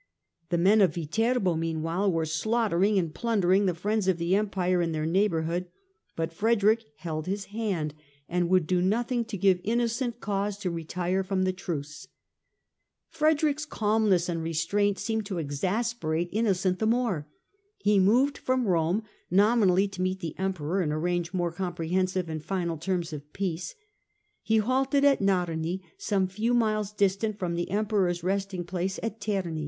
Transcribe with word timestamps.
The 0.49 0.57
men 0.57 0.81
of 0.81 0.95
Viterbo, 0.95 1.55
meanwhile, 1.55 2.11
were 2.11 2.25
slaughtering 2.25 2.97
and 2.97 3.13
plundering 3.13 3.67
the 3.67 3.75
friends 3.75 4.07
of 4.07 4.17
the 4.17 4.33
Empire 4.35 4.81
in 4.81 4.93
their 4.93 5.05
neighbourhood, 5.05 5.67
but 6.15 6.33
Frederick 6.33 6.83
held 6.95 7.27
his 7.27 7.45
hand 7.53 7.93
and 8.27 8.49
would 8.49 8.65
do 8.65 8.81
nothing 8.81 9.23
to 9.25 9.37
give 9.37 9.61
Innocent 9.63 10.19
cause 10.19 10.57
to 10.57 10.71
retire 10.71 11.21
from 11.21 11.43
the 11.43 11.53
truce. 11.53 12.07
Frederick's 13.09 13.63
calmness 13.63 14.27
and 14.27 14.41
restraint 14.41 14.97
seemed 14.97 15.27
to 15.27 15.37
exasperate 15.37 16.29
Innocent 16.31 16.79
the 16.79 16.87
more. 16.87 17.27
He 17.77 17.99
moved 17.99 18.39
from 18.39 18.67
Rome, 18.67 19.03
nominally 19.29 19.87
to 19.89 20.01
meet 20.01 20.19
the 20.19 20.33
Emperor 20.39 20.81
and 20.81 20.91
arrange 20.91 21.31
more 21.31 21.51
comprehensive 21.51 22.27
and 22.27 22.43
final 22.43 22.77
terms 22.79 23.13
of 23.13 23.31
peace. 23.33 23.75
He 24.41 24.57
halted 24.57 25.05
at 25.05 25.21
Narni, 25.21 25.81
some 25.99 26.25
few 26.27 26.55
miles 26.55 26.91
distant 26.91 27.37
from 27.37 27.53
the 27.53 27.69
Emperor's 27.69 28.23
resting 28.23 28.63
place 28.63 28.99
at 29.03 29.19
Terni. 29.21 29.59